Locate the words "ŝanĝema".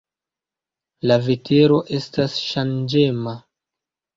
2.49-3.37